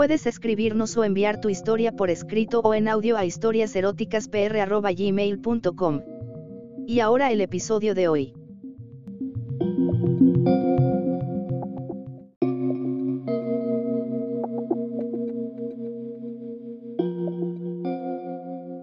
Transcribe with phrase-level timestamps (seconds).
[0.00, 6.00] Puedes escribirnos o enviar tu historia por escrito o en audio a historiaseroticaspr.gmail.com.
[6.86, 8.32] Y ahora el episodio de hoy.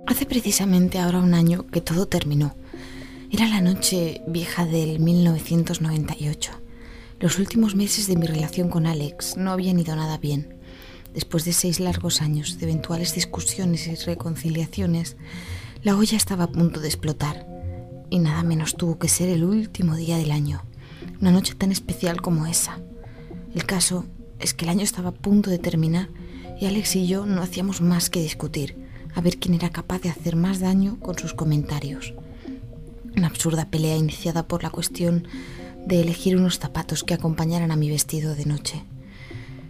[0.05, 2.53] Hace precisamente ahora un año que todo terminó.
[3.31, 6.52] Era la noche vieja del 1998.
[7.20, 10.56] Los últimos meses de mi relación con Alex no habían ido nada bien.
[11.17, 15.17] Después de seis largos años de eventuales discusiones y reconciliaciones,
[15.81, 17.47] la olla estaba a punto de explotar.
[18.11, 20.61] Y nada menos tuvo que ser el último día del año,
[21.19, 22.78] una noche tan especial como esa.
[23.56, 24.06] El caso
[24.38, 26.09] es que el año estaba a punto de terminar
[26.61, 28.78] y Alex y yo no hacíamos más que discutir,
[29.16, 32.13] a ver quién era capaz de hacer más daño con sus comentarios.
[33.16, 35.28] Una absurda pelea iniciada por la cuestión
[35.84, 38.84] de elegir unos zapatos que acompañaran a mi vestido de noche.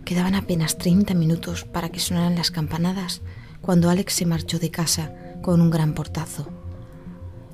[0.07, 3.21] Quedaban apenas 30 minutos para que sonaran las campanadas
[3.59, 6.47] cuando Alex se marchó de casa con un gran portazo.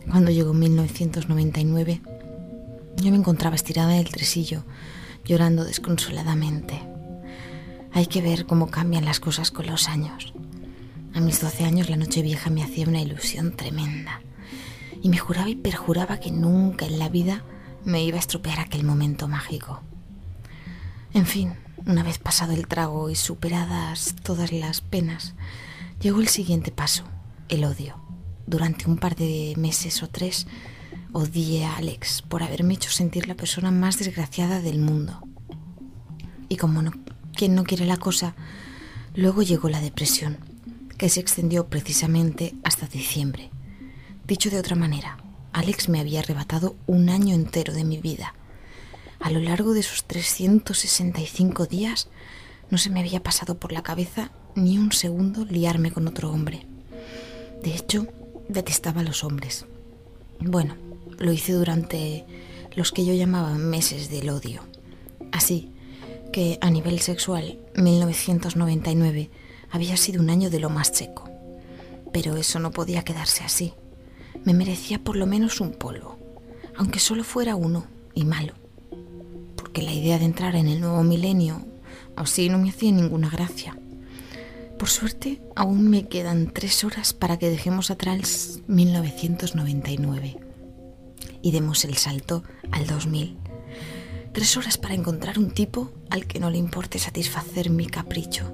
[0.08, 2.02] Cuando llegó 1999,
[2.98, 4.66] yo me encontraba estirada en el tresillo,
[5.26, 6.80] llorando desconsoladamente.
[7.92, 10.36] Hay que ver cómo cambian las cosas con los años.
[11.16, 14.22] A mis 12 años la noche vieja me hacía una ilusión tremenda
[15.02, 17.44] y me juraba y perjuraba que nunca en la vida
[17.84, 19.82] me iba a estropear aquel momento mágico.
[21.16, 21.54] En fin,
[21.86, 25.34] una vez pasado el trago y superadas todas las penas,
[26.00, 27.04] llegó el siguiente paso,
[27.50, 28.00] el odio.
[28.46, 30.48] Durante un par de meses o tres,
[31.12, 35.22] odié a Alex por haberme hecho sentir la persona más desgraciada del mundo.
[36.50, 36.92] Y como no,
[37.36, 38.36] quien no quiere la cosa,
[39.16, 40.38] luego llegó la depresión,
[40.98, 43.50] que se extendió precisamente hasta diciembre.
[44.26, 45.18] Dicho de otra manera,
[45.52, 48.34] Alex me había arrebatado un año entero de mi vida
[49.24, 52.10] a lo largo de esos 365 días
[52.70, 56.68] no se me había pasado por la cabeza ni un segundo liarme con otro hombre.
[57.64, 58.06] De hecho,
[58.50, 59.66] detestaba a los hombres.
[60.42, 60.76] Bueno,
[61.20, 62.26] lo hice durante
[62.76, 64.62] los que yo llamaba meses del odio.
[65.32, 65.72] Así
[66.34, 69.30] que a nivel sexual, 1999
[69.72, 71.30] había sido un año de lo más seco.
[72.12, 73.74] Pero eso no podía quedarse así.
[74.44, 76.20] Me merecía por lo menos un polvo,
[76.76, 78.54] aunque solo fuera uno y malo
[80.04, 81.66] idea de entrar en el nuevo milenio
[82.18, 83.78] así no me hacía ninguna gracia.
[84.78, 90.38] Por suerte, aún me quedan tres horas para que dejemos atrás 1999
[91.42, 93.38] y demos el salto al 2000.
[94.34, 98.52] Tres horas para encontrar un tipo al que no le importe satisfacer mi capricho,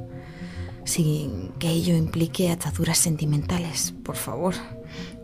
[0.84, 4.54] sin que ello implique ataduras sentimentales, por favor.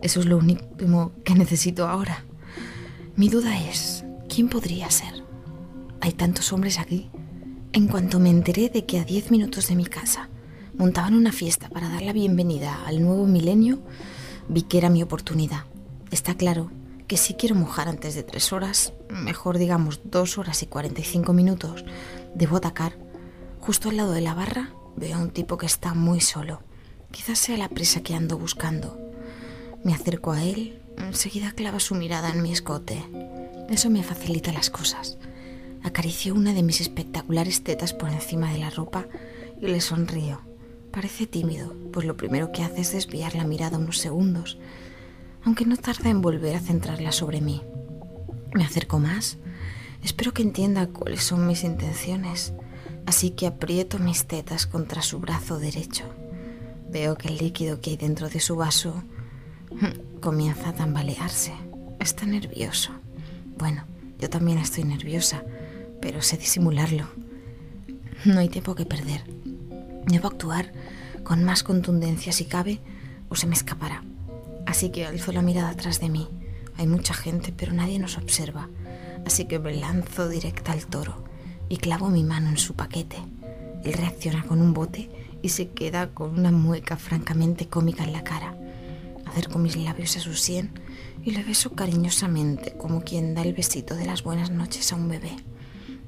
[0.02, 2.26] Eso es lo único que necesito ahora.
[3.16, 5.25] Mi duda es, ¿quién podría ser?
[6.06, 7.10] Hay tantos hombres aquí.
[7.74, 10.30] En cuanto me enteré de que a 10 minutos de mi casa
[10.78, 13.80] montaban una fiesta para dar la bienvenida al nuevo milenio,
[14.48, 15.66] vi que era mi oportunidad.
[16.12, 16.70] Está claro
[17.08, 21.86] que si quiero mojar antes de tres horas, mejor digamos dos horas y 45 minutos,
[22.36, 23.00] debo atacar.
[23.60, 26.62] Justo al lado de la barra veo a un tipo que está muy solo.
[27.10, 28.96] Quizás sea la presa que ando buscando.
[29.84, 33.04] Me acerco a él, enseguida clava su mirada en mi escote.
[33.72, 35.18] Eso me facilita las cosas.
[35.86, 39.06] Acarició una de mis espectaculares tetas por encima de la ropa
[39.62, 40.42] y le sonrío.
[40.92, 44.58] Parece tímido, pues lo primero que hace es desviar la mirada unos segundos,
[45.44, 47.62] aunque no tarda en volver a centrarla sobre mí.
[48.56, 49.38] Me acerco más.
[50.02, 52.54] Espero que entienda cuáles son mis intenciones,
[53.06, 56.06] así que aprieto mis tetas contra su brazo derecho.
[56.90, 59.04] Veo que el líquido que hay dentro de su vaso
[60.20, 61.54] comienza a tambalearse.
[62.00, 62.90] Está nervioso.
[63.60, 63.84] Bueno,
[64.18, 65.44] yo también estoy nerviosa
[66.06, 67.08] pero sé disimularlo.
[68.26, 69.24] No hay tiempo que perder.
[70.06, 70.72] Debo actuar
[71.24, 72.80] con más contundencia si cabe
[73.28, 74.04] o se me escapará.
[74.68, 76.28] Así que alzo la mirada atrás de mí.
[76.78, 78.70] Hay mucha gente, pero nadie nos observa.
[79.26, 81.24] Así que me lanzo directa al toro
[81.70, 83.18] y clavo mi mano en su paquete.
[83.84, 85.10] Él reacciona con un bote
[85.42, 88.56] y se queda con una mueca francamente cómica en la cara.
[89.26, 90.70] Acerco mis labios a su sien
[91.24, 95.10] y le beso cariñosamente como quien da el besito de las buenas noches a un
[95.10, 95.36] bebé.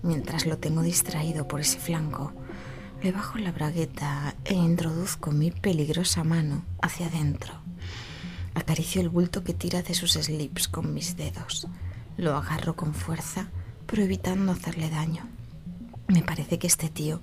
[0.03, 2.33] Mientras lo tengo distraído por ese flanco,
[3.01, 7.53] le bajo la bragueta e introduzco mi peligrosa mano hacia adentro.
[8.55, 11.67] Acaricio el bulto que tira de sus slips con mis dedos.
[12.17, 13.49] Lo agarro con fuerza,
[13.85, 15.27] pero evitando hacerle daño.
[16.07, 17.21] Me parece que este tío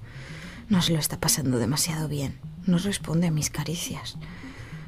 [0.69, 2.39] no se lo está pasando demasiado bien.
[2.67, 4.17] No responde a mis caricias.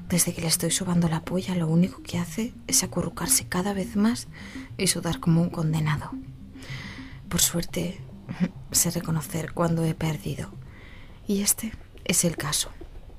[0.09, 3.97] Desde que le estoy sobando la polla, lo único que hace es acurrucarse cada vez
[3.97, 4.29] más
[4.79, 6.13] y sudar como un condenado.
[7.29, 8.01] Por suerte,
[8.71, 10.51] sé reconocer cuando he perdido.
[11.27, 11.73] Y este
[12.05, 12.71] es el caso.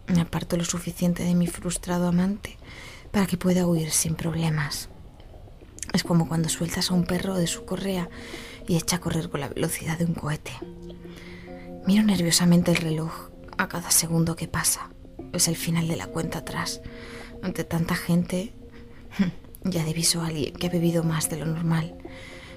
[0.08, 2.58] Me aparto lo suficiente de mi frustrado amante
[3.12, 4.90] para que pueda huir sin problemas.
[5.94, 8.10] Es como cuando sueltas a un perro de su correa
[8.68, 10.52] y echa a correr con la velocidad de un cohete.
[11.86, 14.90] Miro nerviosamente el reloj a cada segundo que pasa.
[15.34, 16.82] Es el final de la cuenta atrás.
[17.42, 18.54] Ante tanta gente,
[19.64, 21.98] ya diviso a alguien que ha bebido más de lo normal.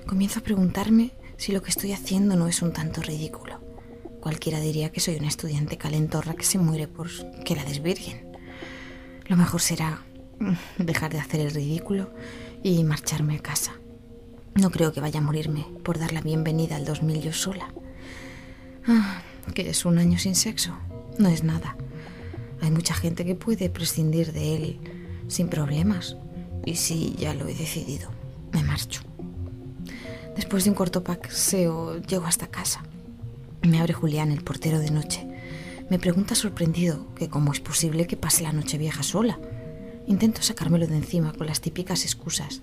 [0.06, 3.60] Comienzo a preguntarme si lo que estoy haciendo no es un tanto ridículo.
[4.20, 7.08] Cualquiera diría que soy una estudiante calentorra que se muere por
[7.44, 8.36] que la desvirguen.
[9.26, 10.02] Lo mejor será
[10.76, 12.12] dejar de hacer el ridículo
[12.62, 13.72] y marcharme a casa.
[14.54, 17.72] No creo que vaya a morirme por dar la bienvenida al 2000 yo sola.
[18.86, 19.22] Ah,
[19.54, 20.76] que es un año sin sexo.
[21.16, 21.74] No es nada.
[22.60, 24.80] Hay mucha gente que puede prescindir de él
[25.28, 26.18] sin problemas.
[26.66, 28.10] Y si ya lo he decidido,
[28.52, 29.00] me marcho.
[30.40, 32.82] Después de un corto paseo, llego hasta casa.
[33.60, 35.28] Me abre Julián, el portero de noche.
[35.90, 39.38] Me pregunta sorprendido que cómo es posible que pase la noche vieja sola.
[40.06, 42.62] Intento sacármelo de encima con las típicas excusas,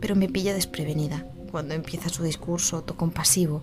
[0.00, 3.62] pero me pilla desprevenida cuando empieza su discurso autocompasivo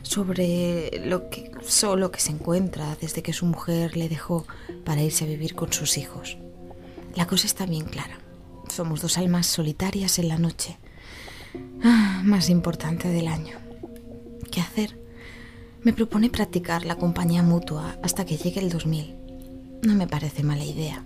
[0.00, 4.46] sobre lo que solo que se encuentra desde que su mujer le dejó
[4.86, 6.38] para irse a vivir con sus hijos.
[7.14, 8.18] La cosa está bien clara.
[8.70, 10.78] Somos dos almas solitarias en la noche
[12.24, 13.58] más importante del año.
[14.50, 14.98] ¿Qué hacer?
[15.82, 19.14] Me propone practicar la compañía mutua hasta que llegue el 2000.
[19.82, 21.04] No me parece mala idea.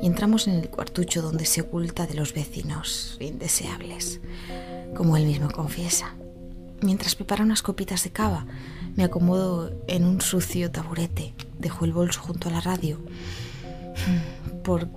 [0.00, 4.20] Y entramos en el cuartucho donde se oculta de los vecinos indeseables,
[4.96, 6.14] como él mismo confiesa.
[6.80, 8.46] Mientras prepara unas copitas de cava,
[8.96, 13.00] me acomodo en un sucio taburete, dejo el bolso junto a la radio,
[14.62, 14.88] por,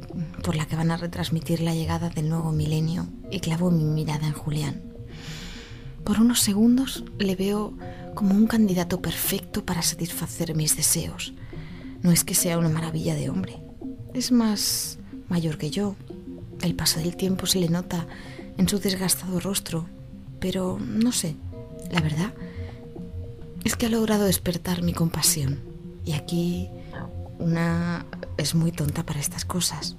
[0.44, 4.27] por la que van a retransmitir la llegada del nuevo milenio, y clavo mi mirada
[4.27, 4.81] en Julián.
[6.03, 7.73] Por unos segundos le veo
[8.13, 11.33] como un candidato perfecto para satisfacer mis deseos.
[12.01, 13.57] No es que sea una maravilla de hombre,
[14.13, 15.95] es más mayor que yo.
[16.62, 18.07] El paso del tiempo se le nota
[18.57, 19.88] en su desgastado rostro,
[20.39, 21.35] pero no sé,
[21.91, 22.33] la verdad
[23.63, 25.59] es que ha logrado despertar mi compasión.
[26.06, 26.69] Y aquí
[27.39, 28.05] una
[28.37, 29.95] es muy tonta para estas cosas.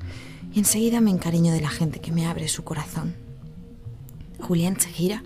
[0.52, 3.14] Y enseguida me encariño de la gente que me abre su corazón.
[4.40, 5.22] Julián se gira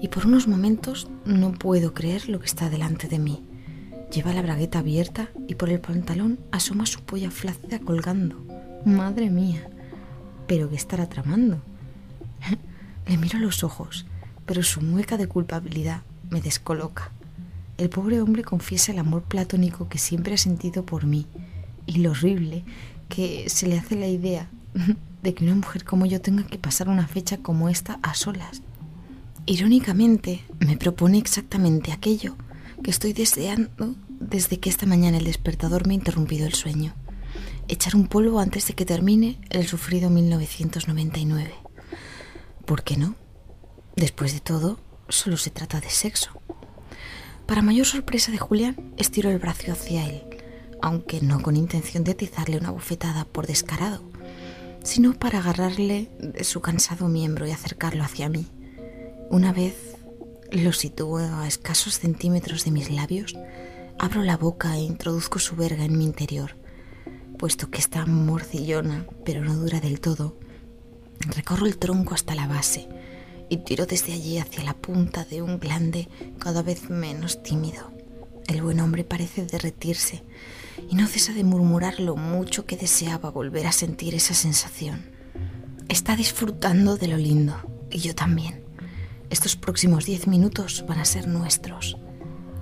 [0.00, 3.44] y por unos momentos no puedo creer lo que está delante de mí.
[4.12, 8.36] Lleva la bragueta abierta y por el pantalón asoma su polla flácida colgando.
[8.84, 9.68] Madre mía,
[10.46, 11.60] pero ¿qué estará tramando?
[13.06, 14.06] Le miro a los ojos
[14.46, 17.10] pero su mueca de culpabilidad me descoloca.
[17.78, 21.26] El pobre hombre confiesa el amor platónico que siempre ha sentido por mí
[21.84, 22.64] y lo horrible
[23.08, 24.48] que se le hace la idea
[25.22, 28.62] de que una mujer como yo tenga que pasar una fecha como esta a solas.
[29.44, 32.36] Irónicamente, me propone exactamente aquello
[32.82, 36.94] que estoy deseando desde que esta mañana el despertador me ha interrumpido el sueño.
[37.68, 41.52] Echar un polvo antes de que termine el sufrido 1999.
[42.64, 43.16] ¿Por qué no?
[43.96, 46.30] Después de todo, solo se trata de sexo.
[47.46, 50.24] Para mayor sorpresa de Julián, estiró el brazo hacia él,
[50.82, 54.02] aunque no con intención de atizarle una bofetada por descarado,
[54.82, 58.46] sino para agarrarle de su cansado miembro y acercarlo hacia mí.
[59.30, 59.74] Una vez
[60.50, 63.36] lo sitúo a escasos centímetros de mis labios,
[63.96, 66.56] abro la boca e introduzco su verga en mi interior.
[67.38, 70.36] Puesto que está morcillona, pero no dura del todo,
[71.20, 72.88] recorro el tronco hasta la base
[73.48, 77.92] y tiro desde allí hacia la punta de un glande cada vez menos tímido.
[78.46, 80.22] El buen hombre parece derretirse
[80.88, 85.06] y no cesa de murmurar lo mucho que deseaba volver a sentir esa sensación.
[85.88, 87.56] Está disfrutando de lo lindo
[87.90, 88.64] y yo también.
[89.30, 91.96] Estos próximos diez minutos van a ser nuestros.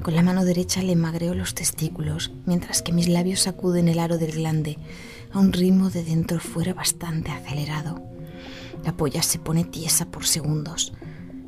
[0.02, 4.18] Con la mano derecha le magreo los testículos mientras que mis labios sacuden el aro
[4.18, 4.78] del glande
[5.32, 8.13] a un ritmo de dentro fuera bastante acelerado.
[8.84, 10.92] La polla se pone tiesa por segundos,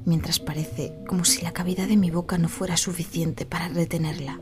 [0.04, 4.40] mientras parece como si la cavidad de mi boca no fuera suficiente para retenerla.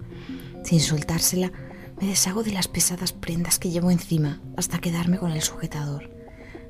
[0.63, 1.53] Sin soltársela,
[2.01, 6.11] me deshago de las pesadas prendas que llevo encima hasta quedarme con el sujetador.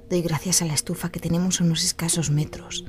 [0.08, 2.84] Doy gracias a la estufa que tenemos a unos escasos metros.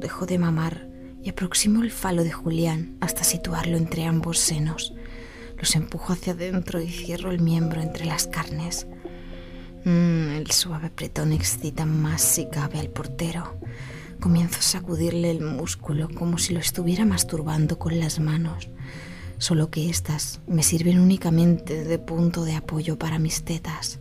[0.00, 0.88] Dejó de mamar
[1.22, 4.94] y aproximó el falo de Julián hasta situarlo entre ambos senos.
[5.58, 8.86] Los empujo hacia adentro y cierro el miembro entre las carnes.
[9.84, 13.58] Mm, el suave pretón excita más si cabe al portero.
[14.20, 18.70] Comienzo a sacudirle el músculo como si lo estuviera masturbando con las manos,
[19.36, 24.00] solo que éstas me sirven únicamente de punto de apoyo para mis tetas.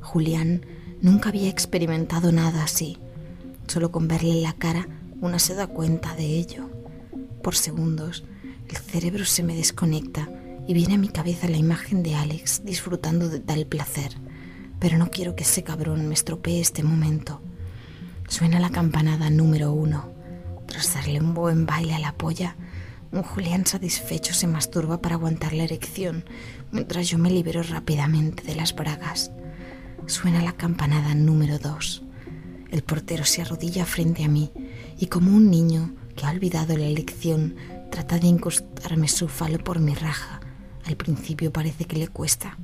[0.00, 0.66] Julián
[1.00, 2.98] nunca había experimentado nada así.
[3.68, 4.88] Solo con verle la cara
[5.22, 6.68] una se da cuenta de ello.
[7.44, 8.24] Por segundos,
[8.68, 10.28] el cerebro se me desconecta
[10.66, 14.16] y viene a mi cabeza la imagen de Alex disfrutando de tal placer.
[14.80, 17.40] Pero no quiero que ese cabrón me estropee este momento.
[18.28, 20.12] Suena la campanada número uno.
[20.66, 22.56] Tras darle un buen baile a la polla,
[23.12, 26.24] un Julián satisfecho se masturba para aguantar la erección,
[26.72, 29.30] mientras yo me libero rápidamente de las bragas.
[30.06, 32.02] Suena la campanada número dos.
[32.72, 34.50] El portero se arrodilla frente a mí
[34.98, 37.56] y como un niño que ha olvidado la lección,
[37.90, 40.40] trata de incrustarme su falo por mi raja.
[40.84, 42.56] Al principio parece que le cuesta,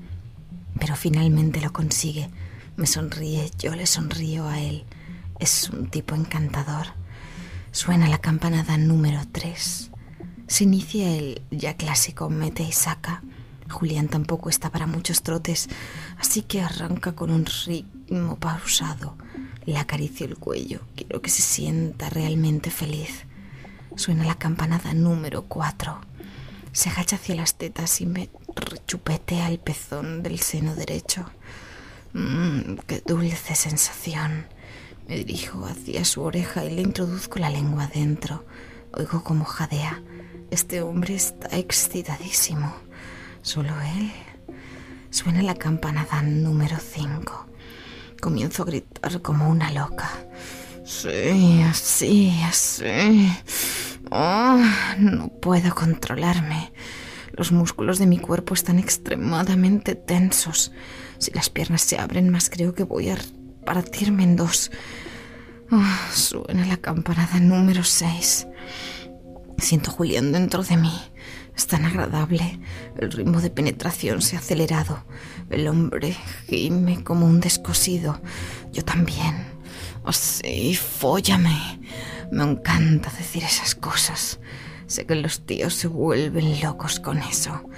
[0.79, 2.31] pero finalmente lo consigue.
[2.77, 4.85] Me sonríe, yo le sonrío a él.
[5.39, 6.87] Es un tipo encantador.
[7.73, 9.91] Suena la campanada número 3.
[10.47, 13.23] Se inicia el ya clásico mete y saca.
[13.69, 15.69] Julián tampoco está para muchos trotes,
[16.19, 19.17] así que arranca con un ritmo pausado.
[19.69, 20.81] Le acaricio el cuello.
[20.97, 23.27] Quiero que se sienta realmente feliz.
[23.97, 26.01] Suena la campanada número 4.
[26.73, 31.27] Se agacha hacia las tetas y me rechupetea el pezón del seno derecho.
[32.15, 34.47] Mmm, qué dulce sensación.
[35.07, 38.47] Me dirijo hacia su oreja y le introduzco la lengua dentro.
[38.95, 40.03] Oigo como jadea.
[40.51, 42.75] Este hombre está excitadísimo.
[43.43, 44.11] Solo él.
[45.11, 47.49] Suena la campanada número 5.
[48.21, 50.11] Comienzo a gritar como una loca.
[50.85, 53.31] Sí, así, así.
[54.11, 54.59] Oh,
[54.99, 56.73] no puedo controlarme.
[57.33, 60.73] Los músculos de mi cuerpo están extremadamente tensos.
[61.19, 63.19] Si las piernas se abren más, creo que voy a
[63.65, 64.71] partirme en dos.
[65.71, 68.47] Oh, suena la campanada número 6.
[69.59, 70.93] Siento Julián dentro de mí.
[71.59, 72.61] Es tan agradable.
[72.97, 75.05] El ritmo de penetración se ha acelerado.
[75.51, 78.21] El hombre gime como un descosido.
[78.73, 79.45] Yo también.
[80.05, 81.81] Oh, sí, fóllame.
[82.31, 84.39] Me encanta decir esas cosas.
[84.87, 87.69] Sé que los tíos se vuelven locos con eso.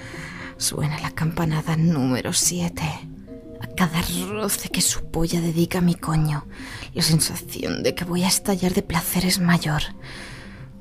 [0.59, 2.83] Suena la campanada número 7.
[3.63, 6.47] A cada roce que su polla dedica a mi coño,
[6.93, 9.81] la sensación de que voy a estallar de placer es mayor.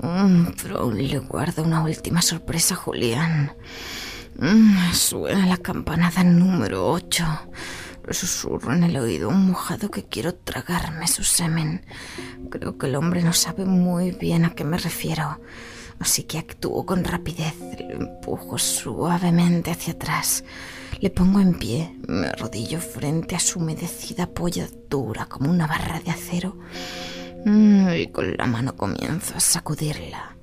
[0.01, 3.51] Mm, pero le guardo una última sorpresa Julián.
[4.38, 7.25] Mm, suena la campanada número 8.
[8.08, 11.86] Le susurro en el oído un mojado que quiero tragarme su semen.
[12.50, 15.41] Creo que el hombre no sabe muy bien a qué me refiero,
[16.00, 17.56] así que actúo con rapidez.
[17.60, 20.46] Lo empujo suavemente hacia atrás.
[21.01, 26.00] Le pongo en pie, me arrodillo frente a su humedecida polla dura como una barra
[26.00, 30.36] de acero Mm, y con la mano comienzo a sacudirla.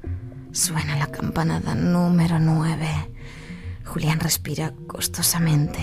[0.53, 2.89] Suena la campanada número nueve.
[3.85, 5.81] Julián respira costosamente,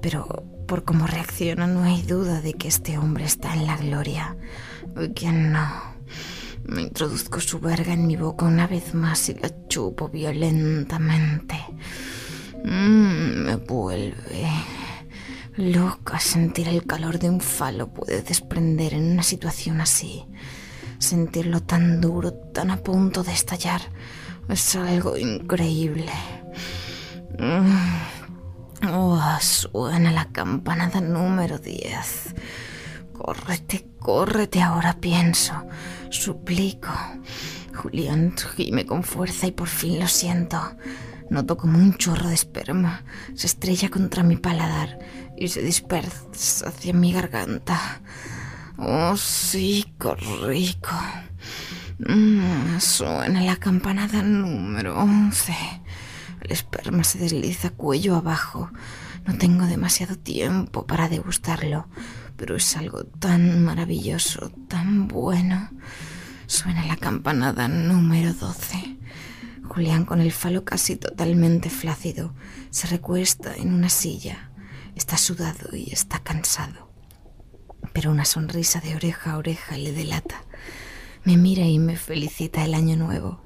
[0.00, 0.26] pero
[0.66, 4.36] por cómo reacciona no hay duda de que este hombre está en la gloria.
[5.14, 5.68] ¿Quién no?
[6.64, 11.56] Me introduzco su verga en mi boca una vez más y la chupo violentamente.
[12.64, 14.48] Mm, me vuelve
[15.56, 20.24] Loca, sentir el calor de un falo puede desprender en una situación así.
[20.98, 23.82] Sentirlo tan duro, tan a punto de estallar,
[24.48, 26.10] es algo increíble.
[27.38, 28.88] Mm.
[28.90, 32.34] Oh, suena la campanada número 10.
[33.12, 35.52] Córrete, córrete ahora, pienso.
[36.08, 36.88] Suplico.
[37.74, 40.58] Julián gime con fuerza y por fin lo siento.
[41.32, 44.98] Noto como un chorro de esperma se estrella contra mi paladar
[45.34, 48.02] y se dispersa hacia mi garganta.
[48.76, 50.14] Oh, sí, qué
[50.46, 50.90] rico.
[52.00, 55.54] Mm, suena la campanada número 11.
[56.42, 58.70] El esperma se desliza cuello abajo.
[59.26, 61.88] No tengo demasiado tiempo para degustarlo,
[62.36, 65.70] pero es algo tan maravilloso, tan bueno.
[66.46, 68.91] Suena la campanada número 12.
[69.64, 72.34] Julián, con el falo casi totalmente flácido,
[72.70, 74.50] se recuesta en una silla.
[74.96, 76.90] Está sudado y está cansado.
[77.92, 80.44] Pero una sonrisa de oreja a oreja le delata.
[81.24, 83.42] Me mira y me felicita el año nuevo.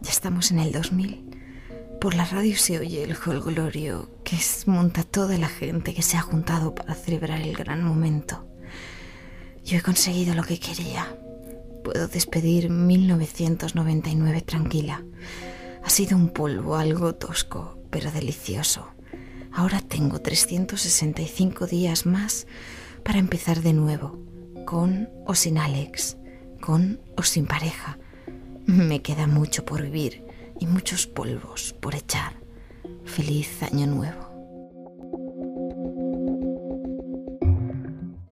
[0.00, 1.30] Ya estamos en el 2000.
[2.00, 6.20] Por la radio se oye el jolgorio que monta toda la gente que se ha
[6.20, 8.46] juntado para celebrar el gran momento.
[9.64, 11.16] Yo he conseguido lo que quería.
[11.82, 15.02] puedo despedir 1999 tranquila.
[15.84, 18.88] Ha sido un polvo algo tosco, pero delicioso.
[19.52, 22.46] Ahora tengo 365 días más
[23.04, 24.18] para empezar de nuevo,
[24.64, 26.16] con o sin Alex,
[26.60, 27.98] con o sin pareja.
[28.66, 30.24] Me queda mucho por vivir
[30.58, 32.32] y muchos polvos por echar.
[33.04, 34.23] Feliz año nuevo.